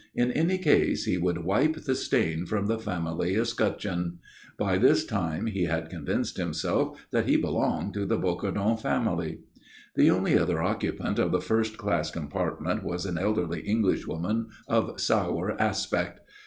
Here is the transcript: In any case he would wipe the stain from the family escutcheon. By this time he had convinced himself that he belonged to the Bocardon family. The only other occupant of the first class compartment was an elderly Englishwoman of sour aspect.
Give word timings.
In 0.15 0.31
any 0.31 0.57
case 0.57 1.05
he 1.05 1.19
would 1.19 1.43
wipe 1.45 1.75
the 1.75 1.93
stain 1.93 2.47
from 2.47 2.65
the 2.65 2.79
family 2.79 3.35
escutcheon. 3.35 4.17
By 4.57 4.79
this 4.79 5.05
time 5.05 5.45
he 5.45 5.65
had 5.65 5.91
convinced 5.91 6.37
himself 6.37 7.05
that 7.11 7.27
he 7.27 7.37
belonged 7.37 7.93
to 7.93 8.07
the 8.07 8.17
Bocardon 8.17 8.77
family. 8.81 9.41
The 9.93 10.09
only 10.09 10.35
other 10.39 10.59
occupant 10.63 11.19
of 11.19 11.31
the 11.31 11.39
first 11.39 11.77
class 11.77 12.09
compartment 12.09 12.81
was 12.83 13.05
an 13.05 13.19
elderly 13.19 13.59
Englishwoman 13.59 14.47
of 14.67 14.99
sour 14.99 15.55
aspect. 15.61 16.21